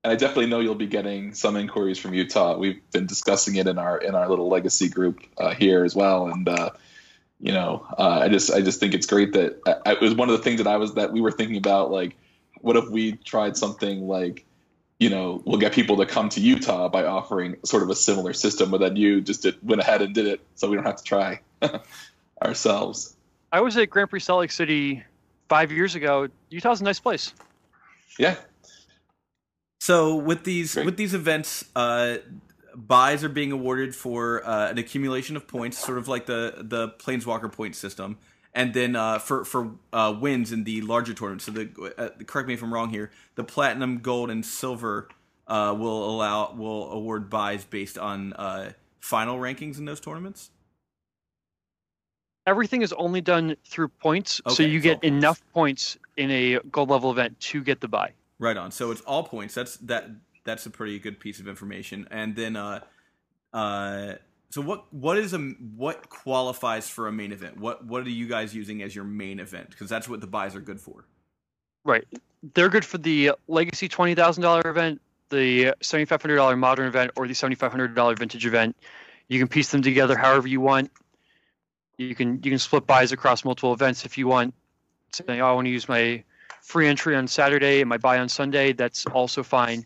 [0.03, 2.57] And I definitely know you'll be getting some inquiries from Utah.
[2.57, 6.27] We've been discussing it in our in our little legacy group uh, here as well,
[6.27, 6.71] and uh,
[7.39, 10.29] you know, uh, I just I just think it's great that I, it was one
[10.29, 11.91] of the things that I was that we were thinking about.
[11.91, 12.17] Like,
[12.61, 14.43] what if we tried something like,
[14.99, 18.33] you know, we'll get people to come to Utah by offering sort of a similar
[18.33, 20.97] system, but then you just did, went ahead and did it, so we don't have
[20.97, 21.41] to try
[22.43, 23.15] ourselves.
[23.51, 25.03] I was at Grand Prix Salt Lake City
[25.49, 26.27] five years ago.
[26.49, 27.33] Utah's a nice place.
[28.19, 28.35] Yeah,
[29.79, 30.85] So with these Great.
[30.85, 32.17] with these events, uh,
[32.75, 36.89] buys are being awarded for uh, an accumulation of points, sort of like the the
[36.89, 38.17] Planeswalker point system,
[38.53, 41.45] and then uh, for for uh, wins in the larger tournaments.
[41.45, 43.11] So the uh, correct me if I'm wrong here.
[43.35, 45.09] The platinum, gold, and silver
[45.47, 50.51] uh, will allow will award buys based on uh, final rankings in those tournaments.
[52.47, 55.07] Everything is only done through points, so you get all points.
[55.07, 58.11] enough points in a gold level event to get the buy.
[58.39, 58.71] Right on.
[58.71, 59.53] So it's all points.
[59.53, 60.09] That's that.
[60.43, 62.07] That's a pretty good piece of information.
[62.09, 62.79] And then, uh,
[63.53, 64.13] uh,
[64.49, 64.91] so what?
[64.91, 67.59] What is a what qualifies for a main event?
[67.59, 69.69] What What are you guys using as your main event?
[69.69, 71.05] Because that's what the buys are good for.
[71.85, 72.05] Right.
[72.55, 74.99] They're good for the Legacy twenty thousand dollar event,
[75.29, 78.75] the seventy five hundred dollar modern event, or the seventy five hundred dollar vintage event.
[79.27, 80.91] You can piece them together however you want.
[82.01, 84.53] You can you can split buys across multiple events if you want.
[85.13, 86.23] Saying, oh, I want to use my
[86.61, 88.73] free entry on Saturday and my buy on Sunday.
[88.73, 89.85] That's also fine.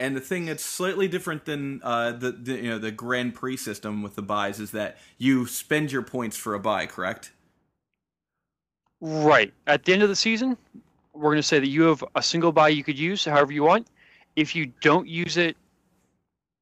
[0.00, 3.56] And the thing that's slightly different than uh, the, the you know the Grand Prix
[3.56, 6.86] system with the buys is that you spend your points for a buy.
[6.86, 7.32] Correct.
[9.00, 9.52] Right.
[9.66, 10.56] At the end of the season,
[11.12, 13.62] we're going to say that you have a single buy you could use however you
[13.62, 13.86] want.
[14.36, 15.56] If you don't use it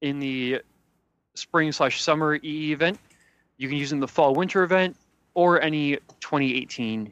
[0.01, 0.61] in the
[1.35, 2.99] spring slash summer EE event,
[3.57, 4.95] you can use it in the fall winter event
[5.33, 7.11] or any 2018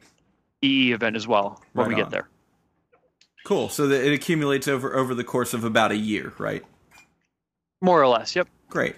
[0.64, 2.10] EE event as well when Right we on.
[2.10, 2.28] get there.
[3.46, 3.70] Cool.
[3.70, 6.64] So that it accumulates over over the course of about a year, right?
[7.82, 8.36] More or less.
[8.36, 8.48] Yep.
[8.70, 8.96] Great.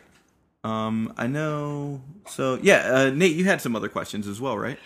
[0.66, 2.02] Um, I know.
[2.28, 4.78] So yeah, uh, Nate, you had some other questions as well, right?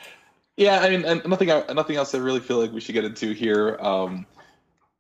[0.56, 2.16] Yeah, I mean, and nothing, nothing else.
[2.16, 3.78] I really feel like we should get into here.
[3.80, 4.26] Um,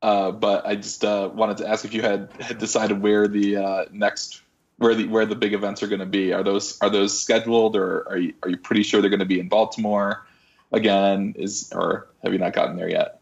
[0.03, 3.57] uh, but I just uh, wanted to ask if you had, had decided where the
[3.57, 4.43] uh, next,
[4.77, 6.33] where the where the big events are going to be.
[6.33, 9.25] Are those are those scheduled, or are you are you pretty sure they're going to
[9.25, 10.27] be in Baltimore
[10.71, 11.33] again?
[11.37, 13.19] Is or have you not gotten there yet?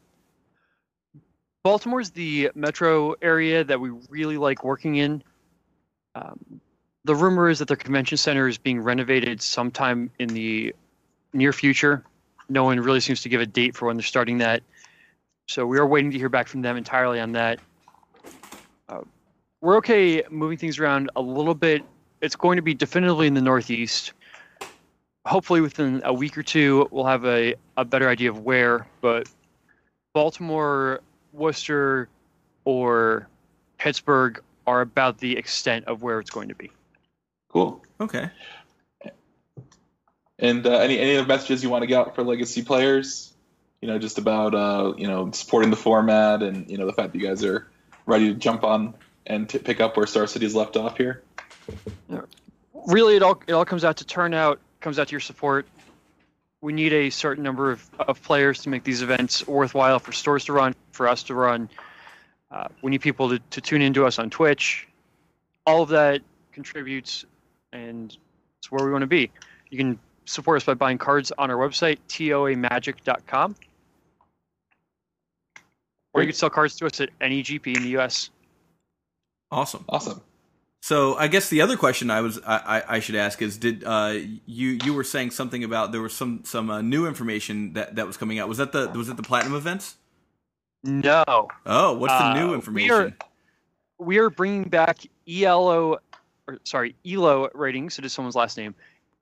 [1.64, 5.24] Baltimore's the metro area that we really like working in.
[6.14, 6.62] Um,
[7.06, 10.76] the rumor is that their convention center is being renovated sometime in the
[11.34, 12.04] near future.
[12.50, 14.62] No one really seems to give a date for when they're starting that.
[15.48, 17.60] So we are waiting to hear back from them entirely on that.
[18.88, 19.02] Uh,
[19.66, 21.84] we're okay moving things around a little bit.
[22.22, 24.14] It's going to be definitively in the Northeast.
[25.26, 28.86] Hopefully, within a week or two, we'll have a, a better idea of where.
[29.02, 29.28] But
[30.14, 31.02] Baltimore,
[31.34, 32.08] Worcester,
[32.64, 33.28] or
[33.80, 36.70] Pittsburgh are about the extent of where it's going to be.
[37.50, 37.84] Cool.
[38.00, 38.30] Okay.
[40.38, 43.34] And uh, any any other messages you want to get out for legacy players?
[43.82, 47.14] You know, just about uh, you know supporting the format and you know the fact
[47.14, 47.68] that you guys are
[48.06, 48.94] ready to jump on
[49.28, 51.24] and t- pick up where Star City's left off here.
[52.88, 55.66] Really, it all it all comes out to turnout, comes out to your support.
[56.62, 60.46] We need a certain number of, of players to make these events worthwhile for stores
[60.46, 61.70] to run, for us to run.
[62.50, 64.88] Uh, we need people to, to tune into us on Twitch.
[65.66, 67.26] All of that contributes,
[67.74, 68.16] and
[68.58, 69.32] it's where we want to be.
[69.70, 73.56] You can support us by buying cards on our website, toamagic.com.
[76.14, 78.30] Or you can sell cards to us at any GP in the US.
[79.52, 79.86] Awesome.
[79.90, 80.22] Awesome.
[80.82, 84.14] So I guess the other question I was I, I, should ask is did uh,
[84.46, 88.06] you you were saying something about there was some some uh, new information that, that
[88.06, 89.96] was coming out was that the was it the platinum events?
[90.84, 91.24] No.
[91.66, 92.92] Oh, what's the Uh, new we information?
[92.96, 93.14] are-
[93.98, 96.00] we are bringing back ELO,
[96.48, 97.98] or sorry, ELO ratings.
[97.98, 98.76] It is someone's last name.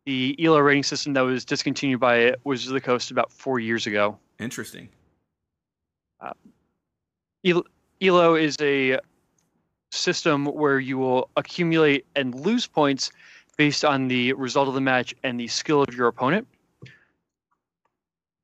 [0.07, 3.85] The ELO rating system that was discontinued by Wizards of the Coast about four years
[3.85, 4.17] ago.
[4.39, 4.89] Interesting.
[7.45, 7.65] EL-
[8.01, 8.97] ELO is a
[9.93, 13.11] system where you will accumulate and lose points
[13.57, 16.47] based on the result of the match and the skill of your opponent.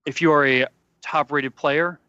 [0.06, 0.68] If you are a
[1.02, 2.00] top rated player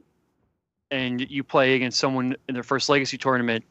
[0.91, 3.65] and you play against someone in their first legacy tournament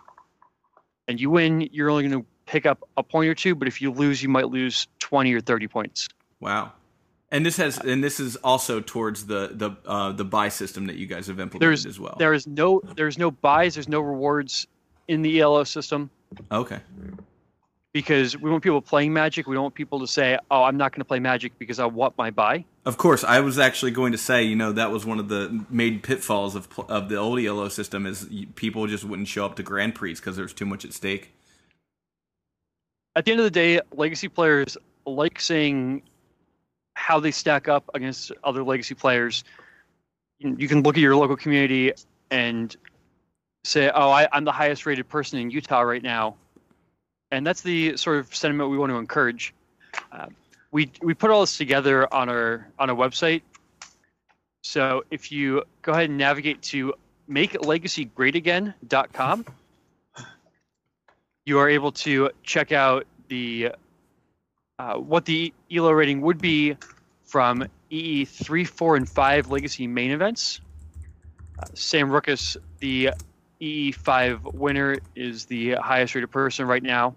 [1.08, 3.82] and you win, you're only going to pick up a point or two, but if
[3.82, 6.08] you lose, you might lose twenty or thirty points.
[6.40, 6.74] Wow.
[7.32, 10.96] And this has and this is also towards the the uh, the buy system that
[10.96, 12.16] you guys have implemented There's as well.
[12.18, 14.66] There is no there's no buys, there's no rewards
[15.10, 16.10] in the ELO system
[16.52, 16.80] Okay.
[17.94, 19.48] because we want people playing Magic.
[19.48, 21.86] We don't want people to say, "Oh, I'm not going to play Magic because I
[21.86, 25.06] want my buy." Of course, I was actually going to say, you know, that was
[25.06, 29.28] one of the main pitfalls of of the old ELO system is people just wouldn't
[29.28, 31.32] show up to Grand Prix because there's too much at stake.
[33.16, 36.04] At the end of the day, legacy players like seeing
[36.94, 39.44] how they stack up against other legacy players.
[40.38, 41.94] You you can look at your local community
[42.30, 42.76] and
[43.64, 46.36] say, "Oh, I, I'm the highest rated person in Utah right now,"
[47.32, 49.54] and that's the sort of sentiment we want to encourage.
[50.12, 50.28] Uh,
[50.72, 53.42] we we put all this together on our on our website.
[54.62, 56.94] So if you go ahead and navigate to
[57.30, 59.46] makelegacygreatagain.com,
[61.46, 63.72] you are able to check out the
[64.78, 66.76] uh, what the ELO rating would be
[67.24, 70.62] from EE three, four, and five legacy main events.
[71.58, 73.12] Uh, Sam Roukas, the
[73.60, 77.16] EE five winner, is the highest rated person right now.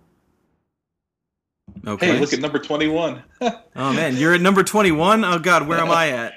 [1.87, 2.07] Okay.
[2.07, 3.23] Hey, look at number 21.
[3.41, 5.25] oh man, you're at number 21.
[5.25, 6.35] Oh god, where am I at?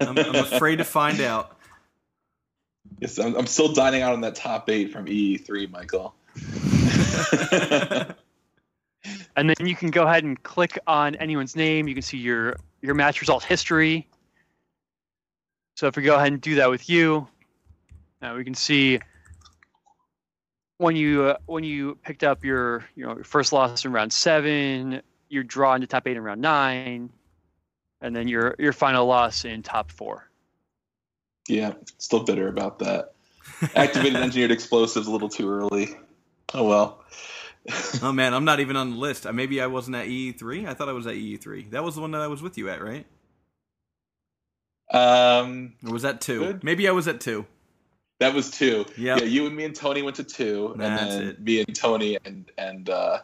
[0.00, 1.56] I'm, I'm afraid to find out.
[3.00, 6.14] yes, I'm, I'm still dining out on that top eight from E3, Michael.
[9.36, 11.88] And then you can go ahead and click on anyone's name.
[11.88, 14.08] You can see your your match result history.
[15.76, 17.26] So if we go ahead and do that with you,
[18.20, 19.00] now we can see
[20.82, 24.12] when you uh, when you picked up your you know your first loss in round
[24.12, 27.10] seven, your draw into top eight in round nine,
[28.00, 30.28] and then your your final loss in top four.
[31.48, 33.12] yeah, still bitter about that.
[33.74, 35.88] Activated engineered explosives a little too early.
[36.52, 37.04] Oh well.
[38.02, 39.24] Oh man, I'm not even on the list.
[39.24, 40.66] Uh, Maybe I wasn't at EE3.
[40.66, 41.70] I thought I was at EE3.
[41.70, 43.06] That was the one that I was with you at, right?
[44.90, 46.40] Um, Or was that two?
[46.40, 46.64] Good.
[46.64, 47.46] Maybe I was at two.
[48.22, 48.84] That was two.
[48.96, 49.18] Yep.
[49.20, 51.40] Yeah, you and me and Tony went to two, That's and then it.
[51.40, 53.18] me and Tony and and uh,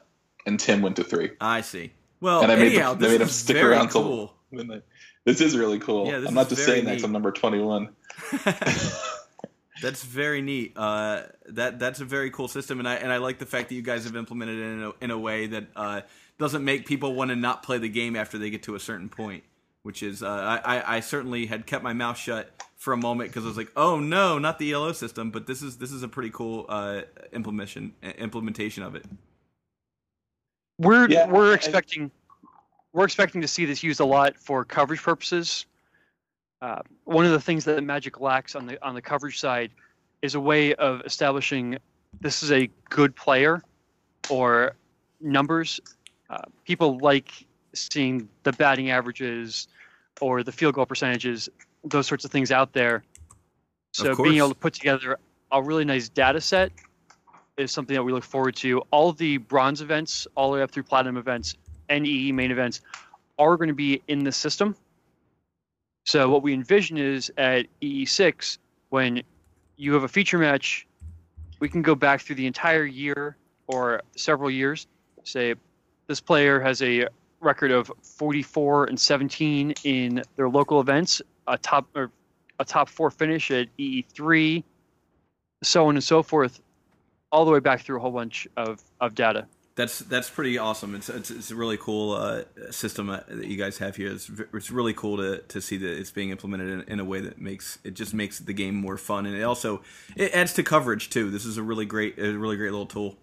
[0.46, 1.30] and Tim went to three.
[1.40, 1.92] I see.
[2.20, 4.34] Well, And I made anyhow, them- they made them stick around till- cool.
[4.52, 4.82] And then-
[5.24, 6.06] This is really cool.
[6.06, 7.04] Yeah, this I'm not just saying that neat.
[7.04, 7.88] I'm number 21.
[9.80, 10.72] That's very neat.
[10.76, 13.76] Uh, that that's a very cool system, and I and I like the fact that
[13.76, 16.00] you guys have implemented it in a, in a way that uh,
[16.38, 19.08] doesn't make people want to not play the game after they get to a certain
[19.08, 19.44] point.
[19.84, 20.28] Which is, uh,
[20.64, 23.56] I, I I certainly had kept my mouth shut for a moment because I was
[23.56, 25.30] like, oh no, not the ELO system.
[25.30, 29.04] But this is this is a pretty cool uh, implementation implementation of it.
[30.78, 32.10] We're Yeah, we're I- expecting
[32.92, 35.66] we're expecting to see this used a lot for coverage purposes.
[36.62, 39.70] Uh, one of the things that Magic lacks on the on the coverage side
[40.22, 41.78] is a way of establishing
[42.20, 43.62] this is a good player
[44.30, 44.74] or
[45.20, 45.80] numbers.
[46.30, 47.30] Uh, people like
[47.74, 49.68] seeing the batting averages
[50.20, 51.48] or the field goal percentages,
[51.90, 53.02] those sorts of things out there.
[53.92, 55.18] So being able to put together
[55.50, 56.72] a really nice data set
[57.56, 58.80] is something that we look forward to.
[58.90, 61.56] All the bronze events, all the way up through platinum events,
[61.88, 62.80] and EE main events
[63.38, 64.76] are going to be in the system.
[66.04, 68.58] So what we envision is at EE6,
[68.90, 69.22] when
[69.76, 70.86] you have a feature match,
[71.60, 74.86] we can go back through the entire year or several years.
[75.24, 75.54] Say
[76.06, 77.08] this player has a
[77.40, 82.10] record of 44 and 17 in their local events, a top or
[82.58, 84.62] a top four finish at EE3,
[85.62, 86.60] so on and so forth,
[87.30, 89.46] all the way back through a whole bunch of, of data.
[89.76, 90.96] That's that's pretty awesome.
[90.96, 94.10] It's it's, it's a really cool uh, system uh, that you guys have here.
[94.10, 97.20] It's, it's really cool to, to see that it's being implemented in, in a way
[97.20, 99.82] that makes it just makes the game more fun, and it also
[100.16, 101.30] it adds to coverage too.
[101.30, 103.18] This is a really great a really great little tool.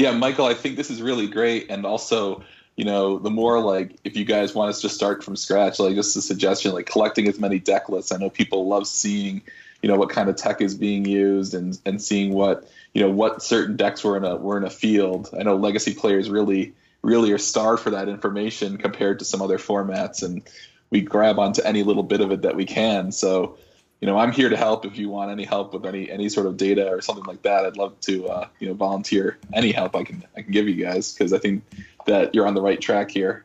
[0.00, 1.66] Yeah, Michael, I think this is really great.
[1.68, 2.42] And also,
[2.80, 5.94] you know, the more like if you guys want us to start from scratch, like
[5.94, 8.10] just a suggestion, like collecting as many deck lists.
[8.10, 9.42] I know people love seeing,
[9.82, 13.10] you know, what kind of tech is being used and and seeing what you know
[13.10, 15.28] what certain decks were in a were in a field.
[15.38, 19.58] I know legacy players really really are starved for that information compared to some other
[19.58, 20.40] formats, and
[20.88, 23.12] we grab onto any little bit of it that we can.
[23.12, 23.58] So
[24.00, 26.46] you know, I'm here to help if you want any help with any any sort
[26.46, 27.66] of data or something like that.
[27.66, 30.82] I'd love to uh, you know volunteer any help I can I can give you
[30.82, 31.62] guys because I think
[32.06, 33.44] that you're on the right track here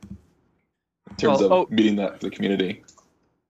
[1.10, 2.84] in terms Well, of oh- meeting the, the community.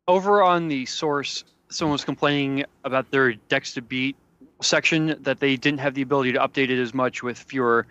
[0.07, 4.15] over on the source, someone was complaining about their Decks to Beat
[4.61, 7.85] section that they didn't have the ability to update it as much with fewer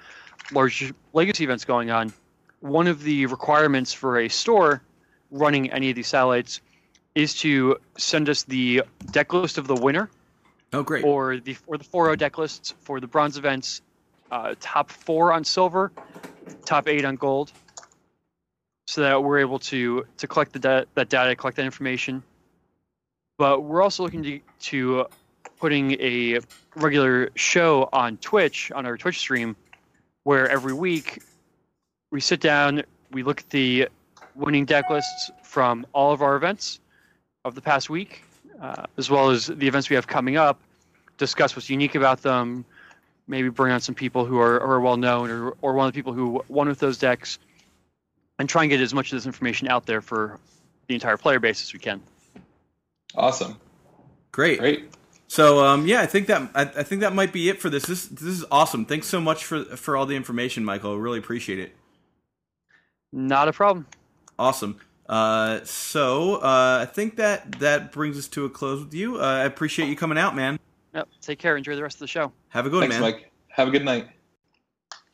[0.53, 2.13] large legacy events going on.
[2.61, 4.83] One of the requirements for a store
[5.31, 6.61] running any of these satellites
[7.15, 10.11] is to send us the deck list of the winner
[10.73, 11.05] Oh, great!
[11.05, 13.83] or the or the 4 deck lists for the bronze events
[14.33, 15.93] uh, top four on silver,
[16.65, 17.53] top eight on gold,
[18.87, 22.23] so that we're able to to collect the that data, collect that information.
[23.39, 25.07] But we're also looking to to
[25.59, 26.41] putting a
[26.77, 29.57] regular show on Twitch on our Twitch stream,
[30.25, 31.23] where every week
[32.11, 33.89] we sit down, we look at the
[34.35, 36.81] winning deck lists from all of our events
[37.45, 38.23] of the past week,
[38.61, 40.61] uh, as well as the events we have coming up,
[41.19, 42.65] discuss what's unique about them,
[43.27, 45.97] maybe bring on some people who are, are well known or, or one of the
[45.97, 47.39] people who won with those decks,
[48.39, 50.39] and try and get as much of this information out there for
[50.89, 52.01] the entire player base as we can.
[53.15, 53.59] Awesome.
[54.33, 54.59] Great.
[54.59, 54.91] Great.
[55.29, 57.87] So um, yeah, I think that I, I think that might be it for this.
[57.87, 58.85] This this is awesome.
[58.85, 60.95] Thanks so much for for all the information, Michael.
[60.95, 61.75] I really appreciate it.
[63.13, 63.87] Not a problem.
[64.39, 64.81] Awesome.
[65.09, 69.21] Uh, so uh, I think that that brings us to a close with you.
[69.21, 70.59] Uh, I appreciate you coming out, man.
[70.95, 71.57] Yep, take care.
[71.57, 72.33] Enjoy the rest of the show.
[72.49, 73.13] Have a good one, Thanks, man.
[73.13, 73.33] Mike.
[73.49, 74.09] Have a good night.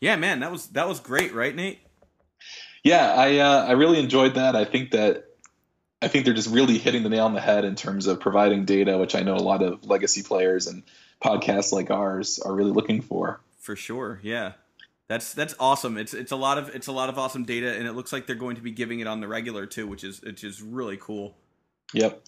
[0.01, 1.81] Yeah, man, that was that was great, right, Nate?
[2.83, 4.57] Yeah, I uh, I really enjoyed that.
[4.57, 5.27] I think that
[6.01, 8.65] I think they're just really hitting the nail on the head in terms of providing
[8.65, 10.83] data, which I know a lot of legacy players and
[11.23, 13.41] podcasts like ours are really looking for.
[13.59, 14.21] For sure.
[14.23, 14.53] Yeah.
[15.09, 15.99] That's that's awesome.
[15.99, 18.29] It's it's a lot of it's a lot of awesome data, and it looks like
[18.29, 20.97] they're going to be giving it on the regular too, which is which is really
[20.97, 21.37] cool.
[21.93, 22.23] Yep.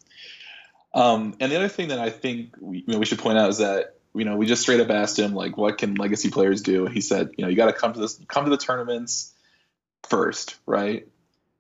[0.95, 3.51] Um, and the other thing that I think we, you know, we should point out
[3.51, 6.63] is that you know we just straight up asked him like, what can legacy players
[6.63, 6.87] do?
[6.87, 9.33] He said, you know, you got to come to this, come to the tournaments
[10.03, 11.09] first, right?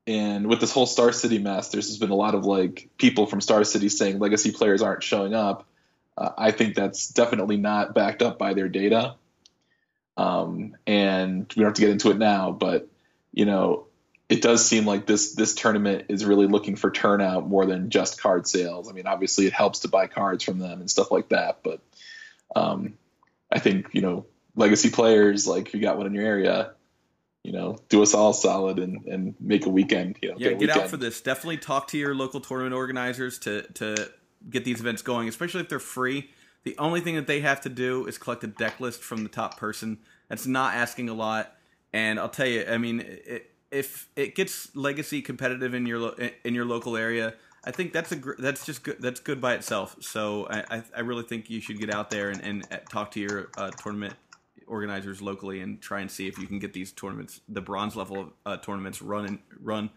[0.06, 3.40] And with this whole Star City mess, there's been a lot of like people from
[3.40, 5.66] Star City saying legacy players aren't showing up.
[6.18, 9.14] Uh, I think that's definitely not backed up by their data.
[10.16, 12.88] Um, and we don't have to get into it now, but
[13.32, 13.86] you know,
[14.32, 18.18] it does seem like this this tournament is really looking for turnout more than just
[18.18, 18.88] card sales.
[18.88, 21.80] I mean, obviously it helps to buy cards from them and stuff like that, but
[22.56, 22.94] um,
[23.52, 24.24] I think you know
[24.56, 26.72] legacy players like you got one in your area,
[27.42, 30.16] you know, do us all solid and and make a weekend.
[30.22, 31.20] You know, Yeah, a get out for this.
[31.20, 34.10] Definitely talk to your local tournament organizers to to
[34.48, 36.30] get these events going, especially if they're free.
[36.64, 39.28] The only thing that they have to do is collect a deck list from the
[39.28, 39.98] top person.
[40.28, 41.54] That's not asking a lot,
[41.92, 46.16] and I'll tell you, I mean, it, if it gets legacy competitive in your lo-
[46.44, 48.98] in your local area, I think that's a gr- that's just good.
[49.00, 49.96] That's good by itself.
[50.00, 53.20] So I I, really think you should get out there and, and uh, talk to
[53.20, 54.14] your uh, tournament
[54.66, 58.32] organizers locally and try and see if you can get these tournaments, the bronze level
[58.46, 59.90] uh, tournaments, run and run.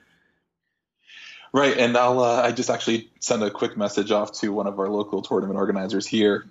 [1.53, 4.79] Right, and I'll uh, I just actually send a quick message off to one of
[4.79, 6.49] our local tournament organizers here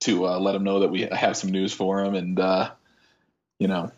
[0.00, 2.70] to uh, let him know that we have some news for him, and uh,
[3.58, 3.90] you know,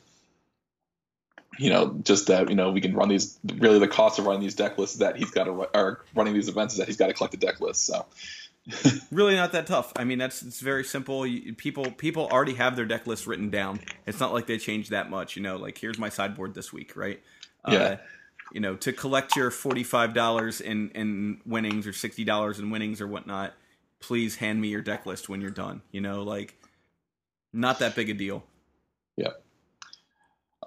[1.59, 3.39] you know, just that you know we can run these.
[3.59, 6.35] Really, the cost of running these deck lists is that he's got to or running
[6.35, 7.85] these events is that he's got to collect a deck list.
[7.85, 8.07] So
[9.11, 9.93] really not that tough.
[9.97, 11.27] I mean, that's it's very simple.
[11.27, 13.81] You, people people already have their deck list written down.
[14.07, 15.37] It's not like they changed that much.
[15.37, 17.21] You know, like here's my sideboard this week, right?
[17.69, 17.79] Yeah.
[17.79, 17.97] Uh,
[18.53, 22.71] you know, to collect your forty five dollars in in winnings or sixty dollars in
[22.71, 23.55] winnings or whatnot,
[23.99, 25.83] please hand me your deck list when you're done.
[25.91, 26.55] You know, like
[27.53, 28.45] not that big a deal.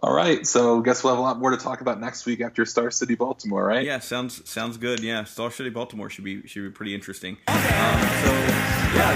[0.06, 2.64] All right, so guess we'll have a lot more to talk about next week after
[2.64, 3.84] Star City Baltimore, right?
[3.84, 5.00] Yeah, sounds sounds good.
[5.00, 7.38] Yeah, Star City Baltimore should be should be pretty interesting.
[7.48, 9.16] Um, so yeah,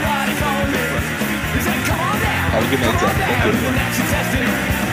[1.53, 2.49] He said, come on down.
[2.49, 3.15] Have a good night, Zach.
[4.33, 4.88] Thank you.